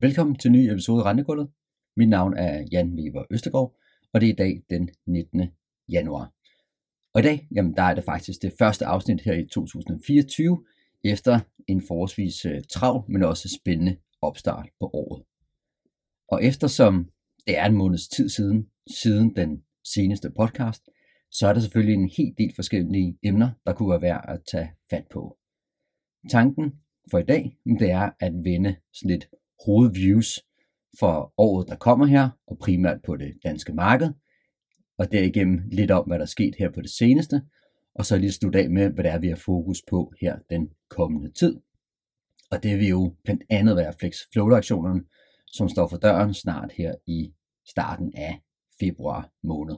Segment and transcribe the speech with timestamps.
[0.00, 1.50] Velkommen til en ny episode af Rentegulvet.
[1.96, 3.76] Mit navn er Jan Weber Østergaard,
[4.12, 5.50] og det er i dag den 19.
[5.88, 6.32] januar.
[7.14, 10.64] Og i dag, jamen, der er det faktisk det første afsnit her i 2024,
[11.04, 15.24] efter en forholdsvis øh, travl, men også spændende opstart på året.
[16.28, 17.10] Og eftersom
[17.46, 20.82] det er en måneds tid siden, siden den seneste podcast,
[21.30, 24.70] så er der selvfølgelig en hel del forskellige emner, der kunne være værd at tage
[24.90, 25.38] fat på.
[26.30, 26.72] Tanken
[27.10, 29.28] for i dag, det er at vende sådan lidt
[29.66, 30.44] hovedviews
[30.98, 34.08] for året, der kommer her, og primært på det danske marked,
[34.98, 37.42] og derigennem lidt om, hvad der er sket her på det seneste,
[37.94, 40.70] og så lige slutte af med, hvad det er, vi har fokus på her den
[40.88, 41.60] kommende tid.
[42.50, 45.04] Og det vil jo blandt andet være Flex Float aktionerne,
[45.46, 47.32] som står for døren snart her i
[47.66, 48.40] starten af
[48.80, 49.76] februar måned.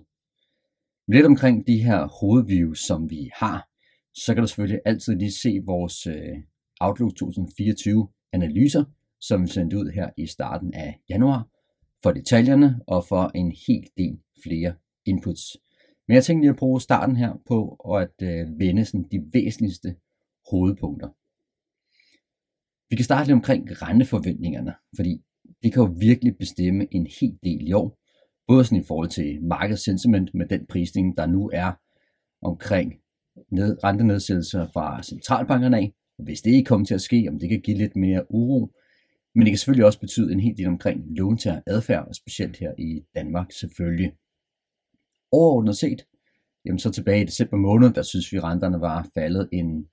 [1.08, 3.68] Lidt omkring de her hovedviews, som vi har,
[4.14, 6.36] så kan du selvfølgelig altid lige se vores øh,
[6.80, 8.84] Outlook 2024 analyser,
[9.20, 11.48] som vi sendte ud her i starten af januar,
[12.02, 14.74] for detaljerne og for en hel del flere
[15.06, 15.56] inputs.
[16.08, 19.96] Men jeg tænkte lige at bruge starten her på at øh, vende sådan de væsentligste
[20.50, 21.08] hovedpunkter.
[22.90, 25.22] Vi kan starte lidt omkring renteforventningerne, fordi
[25.62, 27.98] det kan jo virkelig bestemme en hel del i år,
[28.46, 31.72] både sådan i forhold til markedssentiment med den prisning, der nu er
[32.42, 32.94] omkring
[33.50, 37.60] ned, rentenedsættelser fra centralbankerne af, hvis det ikke kommer til at ske, om det kan
[37.60, 38.72] give lidt mere uro,
[39.34, 42.72] men det kan selvfølgelig også betyde en hel del omkring låntager adfærd, og specielt her
[42.78, 44.12] i Danmark selvfølgelig.
[45.32, 46.06] Overordnet set,
[46.64, 49.86] jamen så tilbage i december måned, der synes vi, at renterne var faldet en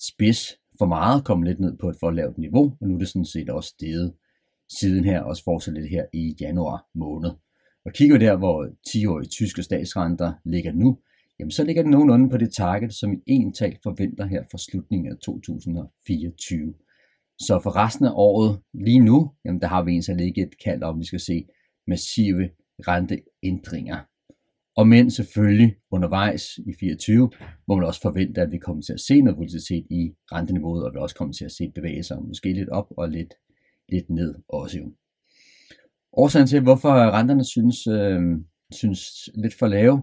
[0.00, 3.08] spids for meget, kom lidt ned på et for lavt niveau, og nu er det
[3.08, 4.14] sådan set også steget
[4.78, 7.30] siden her, også fortsat lidt her i januar måned.
[7.84, 10.98] Og kigger vi der, hvor 10-årige tyske statsrenter ligger nu,
[11.38, 14.58] jamen så ligger den nogenlunde på det target, som i en tal forventer her for
[14.58, 16.74] slutningen af 2024.
[17.38, 20.82] Så for resten af året, lige nu, jamen der har vi egentlig ikke et kald
[20.82, 21.44] om, at vi skal se
[21.86, 22.50] massive
[22.88, 23.98] renteændringer.
[24.76, 27.30] Og men selvfølgelig undervejs i 24,
[27.66, 30.92] hvor man også forventer, at vi kommer til at se noget volatilitet i renteniveauet, og
[30.94, 33.34] vi også kommer til at se bevægelser, måske lidt op og lidt,
[33.88, 34.92] lidt ned også jo.
[36.12, 38.20] Årsagen til, hvorfor renterne synes, øh,
[38.70, 40.02] synes lidt for lave,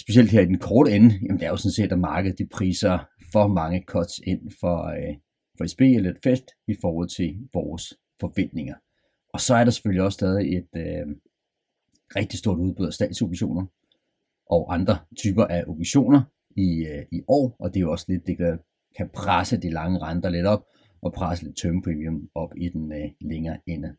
[0.00, 2.46] specielt her i den korte ende, jamen det er jo sådan set, at markedet de
[2.46, 2.98] priser
[3.32, 5.16] for mange cuts ind for, øh,
[5.58, 8.74] for SB er lidt fest i forhold til vores forventninger.
[9.32, 11.06] Og så er der selvfølgelig også stadig et øh,
[12.16, 13.66] rigtig stort udbud af statsobligationer
[14.50, 16.22] og andre typer af obligationer
[16.56, 18.58] i, øh, i år, og det er jo også lidt, det kan,
[18.96, 20.66] kan presse de lange renter lidt op
[21.02, 23.96] og presse lidt term premium op i den øh, længere ende.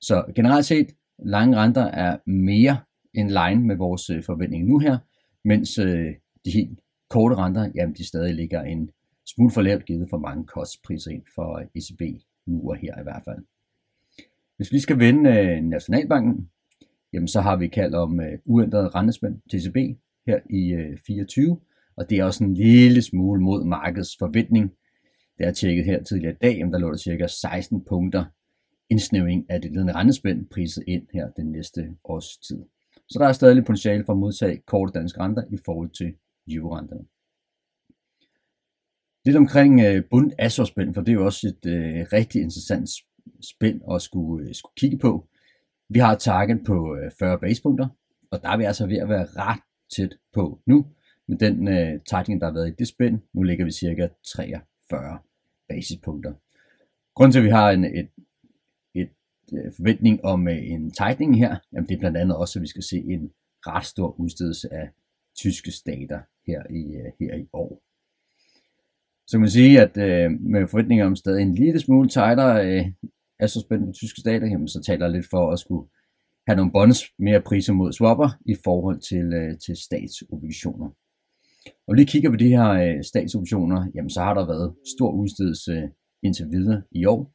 [0.00, 0.88] Så generelt set,
[1.18, 2.80] lange renter er mere
[3.14, 4.98] in line med vores øh, forventning nu her,
[5.44, 6.14] mens øh,
[6.44, 6.80] de helt
[7.10, 8.90] korte renter, jamen de stadig ligger en
[9.34, 13.22] smule for lavt givet for mange kostpriser ind for ECB nu og her i hvert
[13.24, 13.44] fald.
[14.56, 16.50] Hvis vi skal vende øh, Nationalbanken,
[17.12, 21.60] jamen så har vi kaldt om øh, uændret rentespænd til ECB her i øh, 24,
[21.96, 24.72] og det er også en lille smule mod markedets forventning.
[25.38, 28.24] Det er tjekket her tidligere i dag, jamen der lå der cirka 16 punkter
[28.90, 32.58] indsnævring af det ledende rentespænd priset ind her den næste års tid.
[33.08, 36.14] Så der er stadig potentiale for at modtage korte danske renter i forhold til
[36.48, 37.04] eurorenterne.
[39.24, 40.32] Lidt omkring øh, bund
[40.66, 42.88] spænd for det er jo også et øh, rigtig interessant
[43.42, 45.28] spænd at skulle, øh, skulle kigge på.
[45.88, 47.88] Vi har et target på øh, 40 basepunkter,
[48.30, 49.60] og der er vi altså ved at være ret
[49.96, 50.86] tæt på nu.
[51.28, 55.18] Med den øh, tightening, der har været i det spænd, nu ligger vi cirka 43
[55.68, 56.32] basispunkter.
[57.14, 58.10] Grunden til, at vi har en, et,
[58.94, 59.10] et, et
[59.52, 62.66] øh, forventning om øh, en tightening her, jamen det er blandt andet også, at vi
[62.66, 63.30] skal se en
[63.66, 64.90] ret stor udstedelse af
[65.36, 67.82] tyske stater her i, øh, her i år.
[69.30, 72.84] Så kan man sige, at øh, med forventninger om stadig en lille smule tightere øh,
[73.48, 75.88] spændt på tyske stater, jamen, så taler jeg lidt for at skulle
[76.46, 80.88] have nogle bonds mere priser mod swapper i forhold til, øh, til statsobligationer.
[81.88, 85.72] Og lige kigger på de her øh, statsobligationer, jamen så har der været stor udstedelse
[85.72, 85.88] øh,
[86.22, 87.32] indtil videre i år.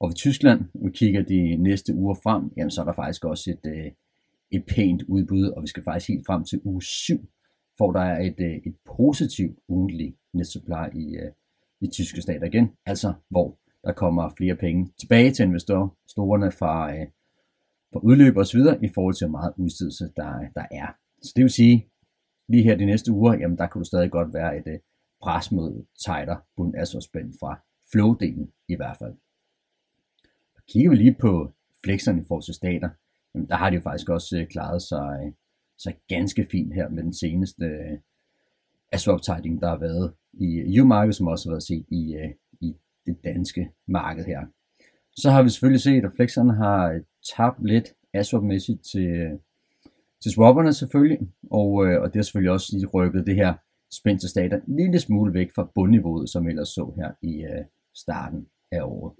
[0.00, 3.50] Og ved Tyskland, vi kigger de næste uger frem, jamen så er der faktisk også
[3.50, 3.90] et, øh,
[4.50, 7.28] et pænt udbud, og vi skal faktisk helt frem til uge 7,
[7.80, 11.32] hvor der er et, øh, et positivt ugentligt net supply i, øh,
[11.80, 17.06] i tyske stater igen, altså hvor der kommer flere penge tilbage til investorerne fra, øh,
[17.92, 20.88] fra udløb og så videre i forhold til hvor meget udstedelse der, der er.
[21.22, 21.86] Så det vil sige,
[22.48, 24.80] lige her de næste uger, jamen der kunne du stadig godt være et
[25.22, 27.60] pres mod tighter bund spænd fra
[27.92, 29.14] flow-delen i hvert fald.
[30.56, 31.52] Og kigger vi lige på
[31.84, 32.88] flexerne i forhold til stater,
[33.34, 35.34] jamen der har de jo faktisk også klaret sig,
[35.80, 41.16] så sig ganske fint her med den seneste øh, swap der har været i EU-markedet,
[41.16, 42.30] som også har været set i, øh,
[42.60, 44.40] i det danske marked her.
[45.16, 47.00] Så har vi selvfølgelig set, at flexerne har øh,
[47.36, 49.38] tabt lidt aswap-mæssigt til, øh,
[50.22, 51.18] til swapperne selvfølgelig,
[51.50, 53.54] og, øh, og det har selvfølgelig også lige rykket det her
[53.92, 57.64] spændte stater en lille smule væk fra bundniveauet, som vi ellers så her i øh,
[57.94, 59.12] starten af året.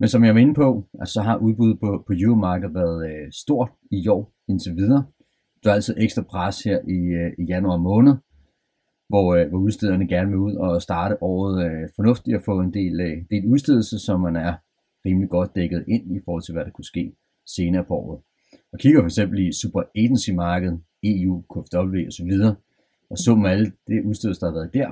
[0.00, 3.32] Men som jeg var inde på, altså, så har udbuddet på, på euromarkedet været øh,
[3.32, 5.04] stort i år indtil videre.
[5.64, 8.14] Der er altid ekstra pres her i, øh, i januar måned,
[9.08, 12.74] hvor, øh, hvor udstederne gerne vil ud og starte året øh, fornuftigt og få en
[12.74, 14.54] del, øh, del udstedelse, som man er
[15.06, 17.12] rimelig godt dækket ind i forhold til, hvad der kunne ske
[17.46, 18.20] senere på året.
[18.72, 22.32] Og kigger for eksempel i super agency markedet, EU, KFW osv.,
[23.10, 24.90] og så med alle det udstedelse, der har været der,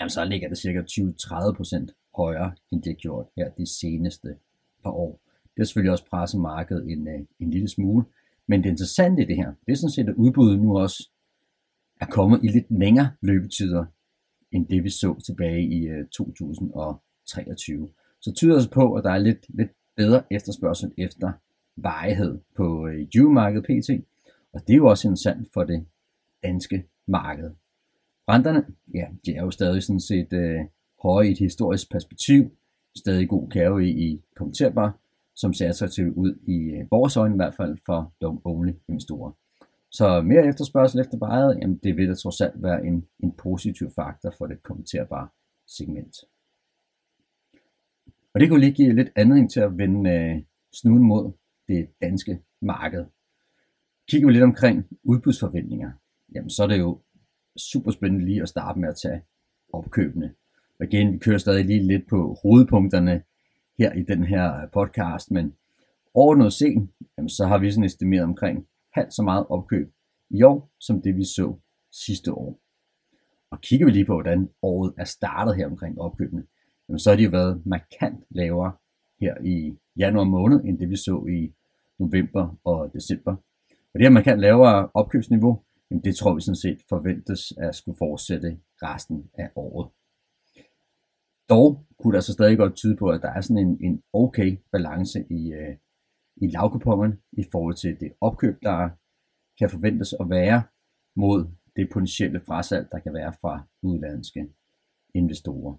[0.00, 4.28] jamen så ligger det cirka 20-30% højere, end det har gjort her de seneste
[4.82, 5.20] par år.
[5.42, 8.04] Det har selvfølgelig også presset markedet en, øh, en lille smule,
[8.48, 11.10] men det interessante i det her, det er sådan set, at udbuddet nu også
[12.00, 13.84] er kommet i lidt længere løbetider,
[14.52, 17.88] end det vi så tilbage i øh, 2023.
[18.20, 21.32] Så tyder det på, at der er lidt, lidt bedre efterspørgsel efter
[21.76, 23.90] varighed på øh, EU-markedet PT,
[24.52, 25.86] og det er jo også interessant for det
[26.42, 27.50] danske marked.
[28.28, 30.60] Renterne, ja, de er jo stadig sådan set øh,
[31.02, 32.50] høje i et historisk perspektiv,
[32.96, 34.98] stadig god kæve i, i kommenterbar,
[35.36, 39.32] som ser attraktivt ud i øh, vores øjne i hvert fald for long-only investorer.
[39.90, 43.90] Så mere efterspørgsel efter bajet, jamen det vil da trods alt være en, en positiv
[43.94, 45.28] faktor for det kommenterbare
[45.66, 46.16] segment.
[48.34, 50.42] Og det kunne lige give lidt anledning til at vende øh,
[50.74, 51.32] snuden mod
[51.68, 53.04] det danske marked.
[54.10, 55.90] Kigger vi lidt omkring udbudsforventninger,
[56.34, 57.00] jamen så er det jo
[57.56, 59.22] super spændende lige at starte med at tage
[59.72, 60.34] opkøbene.
[60.80, 63.22] Og igen, vi kører stadig lige lidt på hovedpunkterne
[63.78, 65.54] her i den her øh, podcast, men
[66.14, 66.88] overordnet set,
[67.18, 69.92] jamen, så har vi sådan estimeret omkring halvt så meget opkøb
[70.30, 71.56] i år, som det vi så
[71.92, 72.60] sidste år.
[73.50, 76.46] Og kigger vi lige på, hvordan året er startet her omkring opkøbene,
[76.88, 78.72] jamen, så har de jo været markant lavere
[79.20, 81.52] her i januar måned, end det vi så i
[81.98, 83.36] november og december.
[83.70, 87.98] Og det her markant lavere opkøbsniveau, jamen det tror vi sådan set forventes at skulle
[87.98, 89.90] fortsætte resten af året.
[91.48, 94.58] Dog kunne der så stadig godt tyde på, at der er sådan en, en okay
[94.72, 95.76] balance i, øh,
[96.36, 98.88] i lavkupongen i forhold til det opkøb, der
[99.58, 100.62] kan forventes at være
[101.16, 101.46] mod
[101.76, 104.48] det potentielle frasalg, der kan være fra udlandske
[105.14, 105.74] investorer.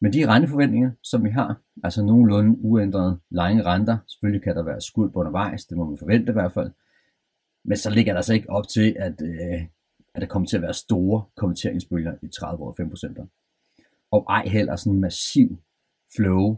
[0.00, 4.80] Men de renteforventninger, som vi har, altså nogenlunde uændrede lange renter, selvfølgelig kan der være
[4.80, 6.70] skuld på undervejs, det må man forvente i hvert fald,
[7.64, 9.62] men så ligger der altså ikke op til, at, øh,
[10.14, 12.72] at der kommer til at være store kommenteringsbølger i 30 år
[13.22, 13.28] 5%.
[14.10, 15.58] Og ej heller sådan en massiv
[16.16, 16.56] flow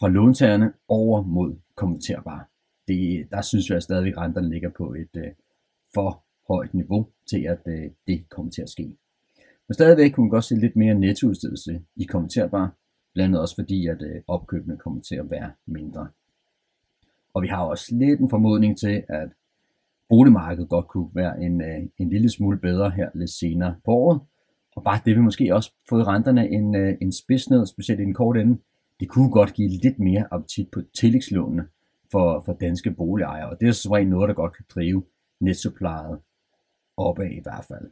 [0.00, 2.44] fra låntagerne over mod kommenterbare.
[2.88, 5.32] Det, der synes jeg stadigvæk, at renterne ligger på et øh,
[5.94, 8.96] for højt niveau til, at øh, det kommer til at ske.
[9.68, 12.70] Men stadigvæk kunne man godt se lidt mere nettoudstedelse i kommenterbare,
[13.14, 16.08] blandt andet også fordi, at øh, opkøbene kommer til at være mindre.
[17.34, 19.28] Og vi har også lidt en formodning til, at
[20.08, 24.20] boligmarkedet godt kunne være en, øh, en lille smule bedre her lidt senere på året.
[24.78, 28.04] Og bare det vil måske også fået renterne en, øh, en spids ned, specielt i
[28.04, 28.58] den korte ende.
[29.00, 31.64] Det kunne godt give lidt mere appetit på tillægslånene
[32.12, 33.50] for, for danske boligejere.
[33.50, 35.04] Og det er så noget, der godt kan drive
[35.40, 36.18] netsupplejet
[36.96, 37.90] opad i hvert fald.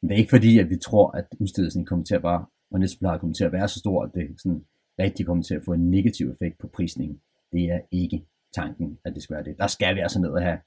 [0.00, 2.80] Men det er ikke fordi, at vi tror, at udstedelsen kommer til at være, og
[2.80, 4.64] netsupplejet kommer til at være så stor, at det sådan
[4.98, 7.20] rigtig kommer til at få en negativ effekt på prisningen.
[7.52, 9.54] Det er ikke tanken, at det skal være det.
[9.58, 10.58] Der skal vi altså ned og have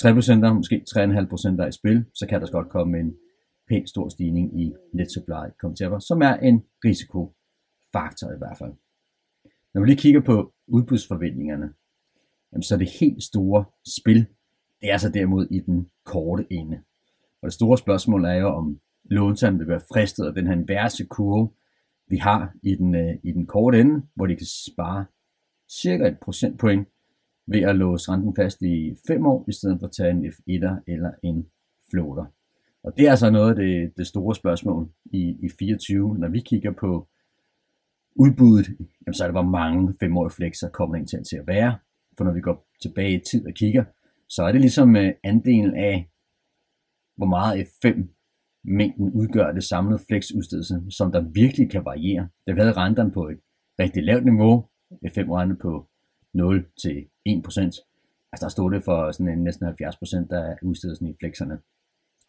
[0.00, 3.14] 3%, måske 3,5% i spil, så kan der godt komme en
[3.68, 8.72] pænt stor stigning i net supply være som er en risikofaktor i hvert fald.
[9.74, 11.72] Når vi lige kigger på udbudsforventningerne,
[12.52, 13.64] jamen så er det helt store
[13.98, 14.26] spil,
[14.80, 16.80] det er så derimod i den korte ende.
[17.42, 21.04] Og det store spørgsmål er jo, om låntagerne vil være fristet af den her inverse
[21.04, 21.50] kurve,
[22.08, 25.04] vi har i den, øh, i den korte ende, hvor de kan spare
[25.68, 26.88] cirka et procentpoint
[27.46, 30.82] ved at låse renten fast i 5 år, i stedet for at tage en F1'er
[30.86, 31.46] eller en
[31.90, 32.24] floater.
[32.84, 36.40] Og det er altså noget af det, det store spørgsmål i, i 24, når vi
[36.40, 37.08] kigger på
[38.16, 38.68] udbuddet,
[39.06, 41.78] jamen så er det, hvor mange femårige flexer kommer ind til, at være.
[42.18, 43.84] For når vi går tilbage i tid og kigger,
[44.28, 46.08] så er det ligesom øh, andelen af,
[47.16, 48.02] hvor meget F5
[48.64, 52.28] mængden udgør det samlede flexudstedelse, som der virkelig kan variere.
[52.46, 53.38] Det havde renterne på et
[53.78, 55.88] rigtig lavt niveau, F5-rente på
[56.34, 57.88] 0 til 1%
[58.32, 61.58] Altså der stod det for sådan en næsten 70% af udstedelsen i flexerne.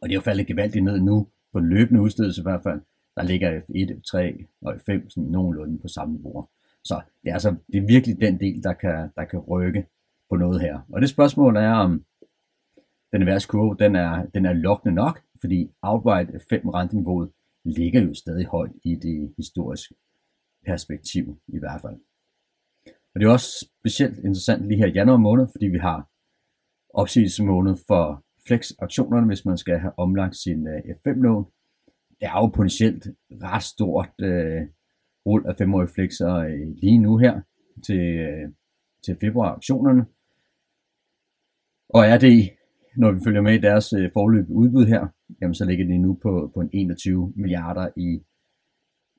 [0.04, 2.82] Og det er jo faldet gevaldigt ned nu, på løbende udstedelse i hvert fald.
[3.16, 6.48] Der ligger F1, F3 og F5 sådan nogenlunde på samme niveau.
[6.84, 9.86] Så det er, altså, det er virkelig den del, der kan, der kan rykke
[10.30, 10.80] på noget her.
[10.90, 12.06] Og det spørgsmål er, om
[13.12, 17.32] den værste kurve, den er, den er lokkende nok, fordi outright 5 renteniveauet
[17.66, 19.96] ligger jo stadig højt i det historiske
[20.66, 21.96] perspektiv i hvert fald.
[23.14, 26.10] Og det er også specielt interessant lige her i januar måned, fordi vi har
[26.94, 31.46] opsigelsesmåned for flex-aktionerne, hvis man skal have omlagt sin øh, F5-lån.
[32.20, 34.62] Det er jo potentielt ret stort øh,
[35.26, 37.42] rul af 5-årige flexer øh, lige nu her
[37.86, 38.50] til, øh,
[39.06, 40.06] til februar-aktionerne.
[41.90, 42.50] Og er det,
[42.98, 45.08] når vi følger med i deres øh, forløb udbud her,
[45.42, 48.24] jamen så ligger det nu på, på en 21 milliarder i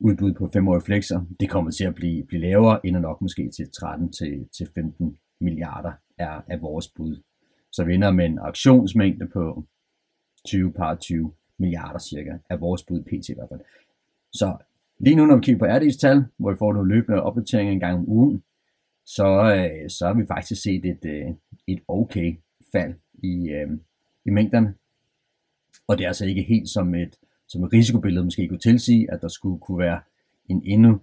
[0.00, 1.20] udbud på 5-årige flexer.
[1.40, 5.18] Det kommer til at blive, blive lavere, ender nok måske til 13 til, til 15
[5.40, 7.22] milliarder er, er vores bud.
[7.74, 9.64] Så vi ender med en aktionsmængde på
[10.46, 13.28] 20 par 20 milliarder cirka, er vores bud pt.
[13.28, 13.60] i hvert fald.
[14.32, 14.56] Så
[15.00, 17.80] lige nu, når vi kigger på RD's tal, hvor vi får nogle løbende opdateringer en
[17.80, 18.42] gang om ugen,
[19.06, 19.26] så,
[19.56, 21.26] øh, så har vi faktisk set et, øh,
[21.66, 22.36] et okay
[22.72, 23.70] fald i, øh,
[24.26, 24.74] i mængderne.
[25.88, 27.16] Og det er altså ikke helt som et,
[27.48, 30.00] som et risikobillede måske kunne tilsige, at der skulle kunne være
[30.48, 31.00] en endnu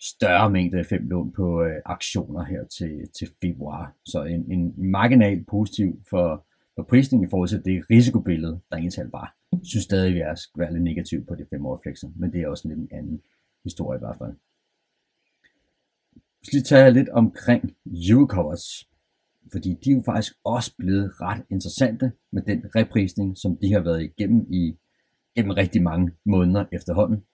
[0.00, 3.96] større mængde af fem lån på øh, aktioner her til, til februar.
[4.04, 8.90] Så en, en marginal positiv for, for prisningen i forhold til det risikobillede, der ingen
[8.90, 9.10] tal
[9.52, 12.40] Jeg synes stadig, vi er være lidt negativ på det fem år flexer, men det
[12.40, 13.22] er også lidt en anden
[13.64, 14.34] historie i hvert fald.
[16.14, 18.88] Vi skal lige tage lidt omkring Eurocovers,
[19.52, 23.80] fordi de er jo faktisk også blevet ret interessante med den reprisning, som de har
[23.80, 24.76] været igennem i
[25.36, 27.24] gennem rigtig mange måneder efterhånden.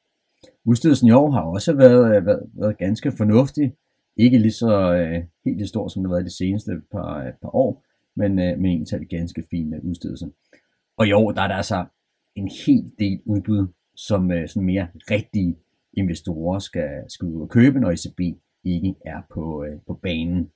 [0.65, 3.75] Udstedelsen i år har også været, øh, været, været ganske fornuftig.
[4.17, 7.33] Ikke lige så øh, helt lige stor, som det har været de seneste par, øh,
[7.43, 7.85] par år,
[8.17, 10.33] men øh, med en tal ganske fin øh.
[10.97, 11.85] Og i år der er der altså
[12.35, 15.57] en hel del udbud, som øh, sådan mere rigtige
[15.93, 18.21] investorer skal, skal ud og købe, når ECB
[18.65, 20.51] ikke er på, øh, på banen.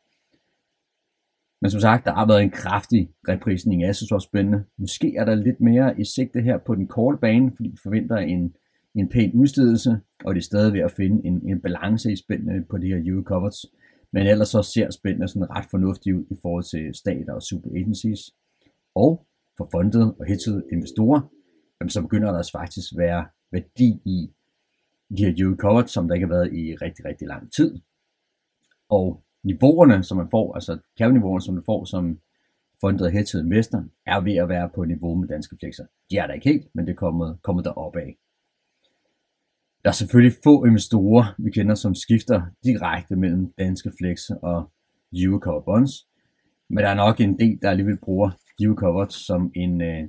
[1.60, 4.64] Men som sagt, der har været en kraftig reprisning af spændende.
[4.78, 8.16] Måske er der lidt mere i sigte her på den korte bane, fordi vi forventer
[8.16, 8.54] en,
[9.00, 12.64] en pæn udstedelse, og det er stadig ved at finde en, en balance i spændene
[12.70, 13.66] på de her yield covers.
[14.12, 17.70] Men ellers så ser spændene sådan ret fornuftigt ud i forhold til stater og super
[17.70, 18.20] agencies.
[18.94, 19.26] Og
[19.56, 21.20] for fondet og hedgede investorer,
[21.80, 24.30] jamen, så begynder der altså faktisk være værdi i
[25.16, 27.80] de her yield covers, som der ikke har været i rigtig, rigtig lang tid.
[28.88, 32.18] Og niveauerne, som man får, altså kavniveauerne, som man får som
[32.80, 35.86] fundet hedgede investor, er ved at være på niveau med danske flexer.
[36.10, 38.16] De er der ikke helt, men det er kommet, kommet derop af.
[39.86, 44.70] Der er selvfølgelig få investorer, vi kender, som skifter direkte mellem danske flex og
[45.12, 45.92] Eurocover bonds,
[46.70, 50.08] men der er nok en del, der alligevel bruger Eurocover som en øh,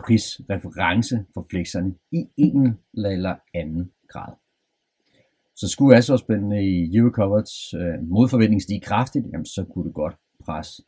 [0.00, 4.32] prisreference for flexerne i en eller anden grad.
[5.56, 10.82] Så skulle asårspændene i Eurocoverts øh, modforventning stige kraftigt, jamen, så kunne det godt presse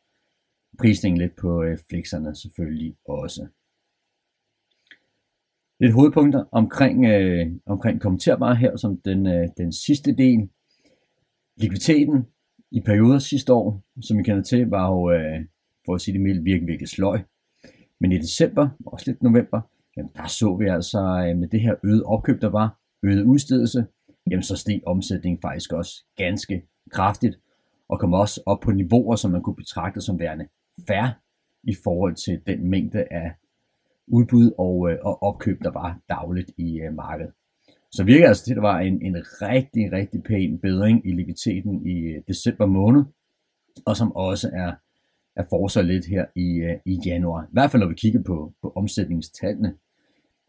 [0.78, 3.48] prisningen lidt på øh, flexerne selvfølgelig også.
[5.80, 10.48] Lidt hovedpunkter omkring, øh, omkring kommenterbare her som den, øh, den sidste del.
[11.56, 12.26] Likviditeten
[12.70, 15.40] i perioder sidste år, som vi kender til, var jo, øh,
[15.86, 17.20] for at sige det mildt, virkelig, virkelig sløj.
[18.00, 19.60] Men i december, også lidt november,
[19.96, 23.86] jamen, der så vi altså øh, med det her øget opkøb, der var, øget udstedelse,
[24.30, 27.38] jamen så steg omsætningen faktisk også ganske kraftigt,
[27.88, 30.46] og kom også op på niveauer, som man kunne betragte som værende
[30.88, 31.12] færre
[31.64, 33.32] i forhold til den mængde af
[34.12, 37.32] udbud og, øh, og opkøb, der var dagligt i øh, markedet.
[37.92, 41.86] Så virker altså til, at der var en, en rigtig, rigtig pæn bedring i likviditeten
[41.86, 43.04] i øh, december måned,
[43.86, 44.72] og som også er,
[45.36, 47.42] er fortsat lidt her i, øh, i januar.
[47.42, 49.74] I hvert fald når vi kigger på, på omsætningstallene.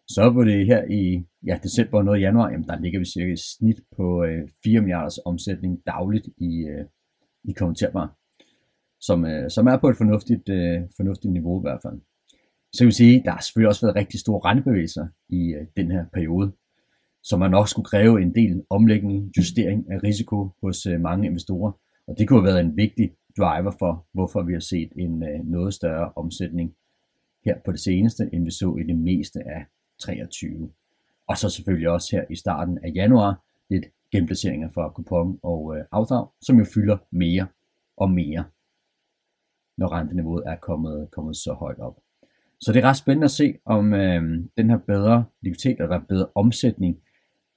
[0.07, 3.05] Så på det her i ja, december og noget i januar, jamen der ligger vi
[3.05, 6.85] cirka i snit på øh, 4 milliarders omsætning dagligt i, øh,
[7.43, 8.17] i kommentarbar,
[8.99, 12.01] som, øh, som er på et fornuftigt, øh, fornuftigt niveau i hvert fald.
[12.73, 15.91] Så kan vi sige, der har selvfølgelig også været rigtig store rentebevægelser i øh, den
[15.91, 16.51] her periode,
[17.23, 21.71] som man nok skulle kræve en del omlægning, justering af risiko hos øh, mange investorer.
[22.07, 25.39] Og det kunne have været en vigtig driver for, hvorfor vi har set en øh,
[25.45, 26.75] noget større omsætning
[27.45, 29.65] her på det seneste, end vi så i det meste af
[29.99, 30.71] 23.
[31.27, 35.85] Og så selvfølgelig også her i starten af januar lidt genplaceringer for kupon og øh,
[35.91, 37.47] afdrag, som jo fylder mere
[37.97, 38.43] og mere,
[39.77, 41.97] når renteniveauet er kommet, kommet så højt op.
[42.61, 44.21] Så det er ret spændende at se, om øh,
[44.57, 46.97] den her bedre likviditet eller bedre omsætning,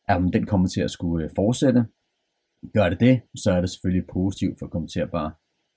[0.08, 1.84] om den kommer til at skulle øh, fortsætte.
[2.74, 5.32] Gør det det, så er det selvfølgelig positivt for kommenterbare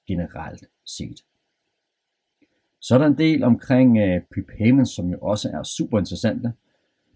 [0.07, 1.19] generelt set.
[2.81, 6.53] Så er der en del omkring øh, prepayments, som jo også er super interessante.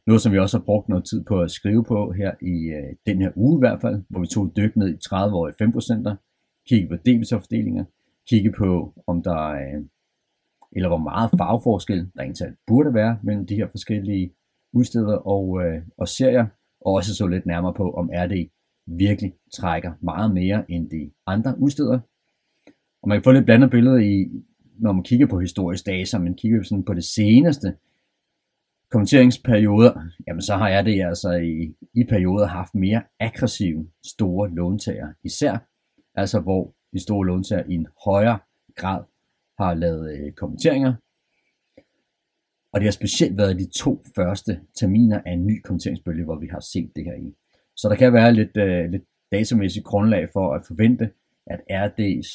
[0.08, 2.96] Noget, som vi også har brugt noget tid på at skrive på her i øh,
[3.06, 5.56] den her uge i hvert fald, hvor vi tog et dyk ned i 30-årige
[6.14, 6.16] 5%,
[6.68, 7.86] kigge på debitorfordelinger,
[8.30, 9.84] kigge på, om der er, øh,
[10.76, 14.34] eller hvor meget farveforskel der egentlig burde være mellem de her forskellige
[14.74, 16.46] udsteder og, øh, og serier,
[16.82, 18.50] og også så lidt nærmere på, om RD
[18.88, 22.00] virkelig trækker meget mere end de andre udsteder.
[23.04, 24.30] Og man kan få lidt blandet billede i,
[24.80, 27.76] når man kigger på historisk data, men kigger sådan på det seneste
[28.92, 29.94] kommenteringsperioder,
[30.28, 35.58] jamen så har jeg det altså i, i perioder haft mere aggressive store låntager, især
[36.16, 38.40] altså hvor de store låntager i en højere
[38.76, 39.04] grad
[39.60, 40.94] har lavet øh, kommenteringer.
[42.74, 46.48] Og det har specielt været de to første terminer af en ny kommenteringsbølge, hvor vi
[46.48, 47.36] har set det her i.
[47.76, 51.12] Så der kan være lidt, øh, lidt datamæssigt grundlag for at forvente,
[51.48, 52.32] at RD's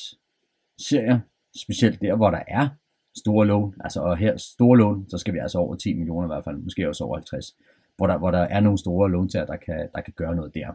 [0.88, 1.20] serier,
[1.56, 2.68] specielt der, hvor der er
[3.16, 6.32] store lån, altså og her store lån, så skal vi altså over 10 millioner i
[6.35, 7.56] hvert fald, måske også over 50,
[7.96, 10.68] hvor der, hvor der er nogle store låntager, der kan, der kan gøre noget der.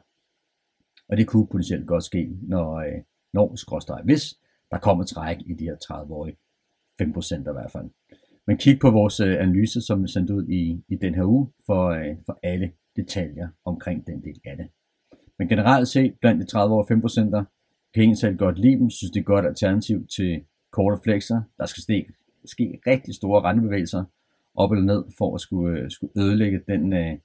[1.10, 3.02] Og det kunne potentielt godt ske, når, øh,
[3.34, 4.40] når skråstrej, hvis
[4.72, 6.38] der kommer træk i de her 30-årige
[7.02, 7.90] 5% i hvert fald.
[8.48, 11.48] Men kig på vores øh, analyse, som vi sendte ud i, i den her uge,
[11.66, 14.68] for, øh, for alle detaljer omkring den del af det.
[15.40, 17.46] Men generelt set, blandt de 30 år 5%,
[17.94, 21.42] kan egentlig selv godt lide dem, synes det er et godt alternativ til korte flexer.
[21.58, 22.06] Der skal ske,
[22.46, 24.04] ske rigtig store rentebevægelser
[24.56, 27.18] op eller ned, for at skulle, øh, skulle ødelægge den, øh,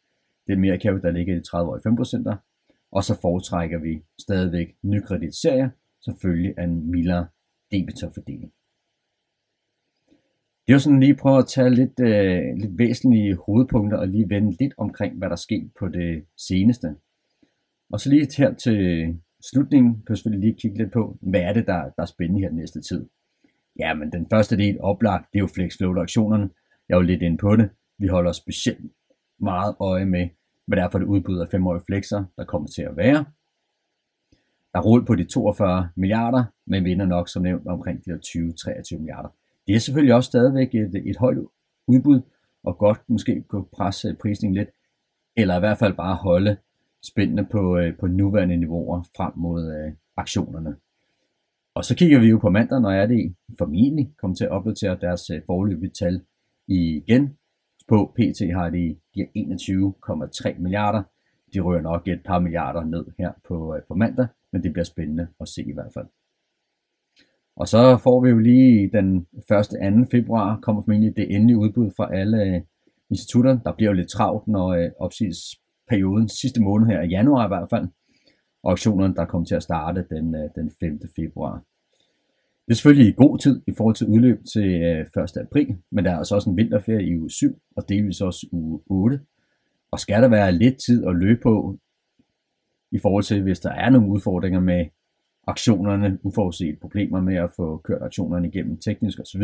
[0.46, 2.38] den mere kapital, der ligger i de 30 år 5%.
[2.92, 5.68] Og så foretrækker vi stadigvæk nykreditserier,
[6.04, 7.26] selvfølgelig af en mildere
[7.72, 8.52] debitorfordeling.
[10.66, 14.56] Det var sådan lige prøve at tage lidt, øh, lidt væsentlige hovedpunkter og lige vende
[14.60, 16.96] lidt omkring, hvad der sker på det seneste.
[17.92, 18.78] Og så lige her til
[19.50, 22.40] slutningen kan jeg selvfølgelig lige kigge lidt på, hvad er det, der, der er spændende
[22.40, 23.08] her den næste tid.
[23.78, 26.50] Ja, men den første del oplagt, det er jo flexflow-aktionerne.
[26.88, 27.70] Jeg er jo lidt inde på det.
[27.98, 28.92] Vi holder specielt
[29.40, 30.28] meget øje med,
[30.66, 33.24] hvad det er for det udbud af 5-årige flexer, der kommer til at være.
[34.76, 39.28] Der er på de 42 milliarder, men vinder nok som nævnt omkring de 20-23 milliarder.
[39.66, 41.38] Det er selvfølgelig også stadigvæk et, et højt
[41.86, 42.20] udbud,
[42.64, 44.68] og godt måske kunne presse prisningen lidt,
[45.36, 46.56] eller i hvert fald bare holde
[47.02, 50.76] spændende på, øh, på nuværende niveauer frem mod øh, aktionerne.
[51.74, 54.98] Og så kigger vi jo på mandag, når er det formentlig kommer til at opdatere
[55.00, 56.20] deres øh, forløbige tal
[56.68, 57.36] igen.
[57.88, 61.02] På PT har de, de 21,3 milliarder.
[61.54, 64.84] De rører nok et par milliarder ned her på, øh, på mandag, men det bliver
[64.84, 66.06] spændende at se i hvert fald.
[67.56, 70.04] Og så får vi jo lige den 1.
[70.04, 70.10] 2.
[70.10, 72.60] februar, kommer formentlig det endelige udbud fra alle øh,
[73.10, 73.58] institutter.
[73.58, 77.68] Der bliver jo lidt travlt, når øh, opsigelsesperioden sidste måned her i januar i hvert
[77.70, 77.88] fald.
[78.62, 81.00] Og auktionerne, der kommer til at starte den, øh, den 5.
[81.16, 81.64] februar.
[82.66, 85.36] Det er selvfølgelig i god tid i forhold til udløb til 1.
[85.36, 88.80] april, men der er altså også en vinterferie i uge 7 og delvis også uge
[88.86, 89.20] 8.
[89.90, 91.78] Og skal der være lidt tid at løbe på
[92.92, 94.86] i forhold til, hvis der er nogle udfordringer med
[95.46, 99.42] aktionerne, uforudset problemer med at få kørt aktionerne igennem teknisk osv.,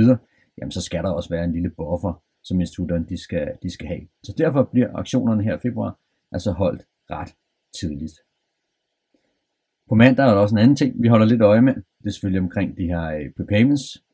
[0.59, 3.88] jamen så skal der også være en lille buffer, som institutterne de skal, de skal
[3.88, 4.00] have.
[4.22, 5.98] Så derfor bliver aktionerne her i februar
[6.33, 7.35] altså holdt ret
[7.81, 8.12] tidligt.
[9.88, 11.74] På mandag er der også en anden ting, vi holder lidt øje med.
[11.74, 14.05] Det er selvfølgelig omkring de her øh, prepayments.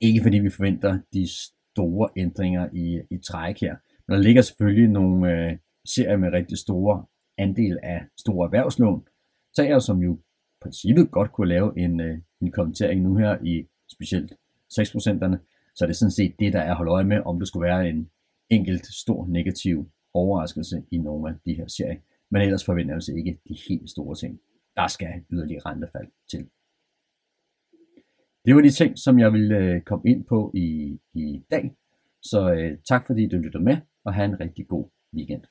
[0.00, 1.28] Ikke fordi vi forventer de
[1.72, 6.58] store ændringer i, i træk her, men der ligger selvfølgelig nogle øh, serier med rigtig
[6.58, 7.04] store
[7.40, 9.06] andel af store erhvervslån,
[9.56, 10.18] tager som jo
[10.62, 14.32] princippet godt kunne lave en, øh, en kommentering nu her i specielt
[14.78, 15.36] 6%'erne,
[15.74, 17.66] så er det sådan set det, der er at holde øje med, om det skulle
[17.66, 18.10] være en
[18.50, 22.00] enkelt stor negativ overraskelse i nogle af de her serier.
[22.30, 24.40] Men ellers forventer jeg altså ikke de helt store ting.
[24.76, 26.48] Der skal yderligere rentefald til.
[28.44, 31.76] Det var de ting, som jeg ville øh, komme ind på i, i dag.
[32.22, 35.42] Så øh, tak fordi du lytter med, og have en rigtig god weekend.